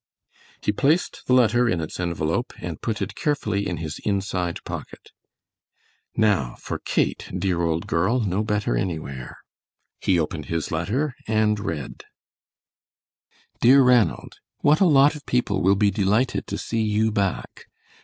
[0.63, 5.11] He placed the letter in its envelope and put it carefully in his inside pocket.
[6.17, 9.37] "Now for Kate, dear old girl, no better anywhere."
[9.99, 12.05] He opened his letter and read:
[13.61, 17.67] DEAR RANALD: What a lot of people will be delighted to see you back!